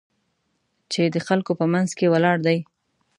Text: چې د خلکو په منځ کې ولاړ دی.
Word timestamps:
چې 0.91 1.01
د 1.13 1.15
خلکو 1.27 1.51
په 1.59 1.65
منځ 1.73 1.89
کې 1.97 2.11
ولاړ 2.13 2.37
دی. 2.47 2.57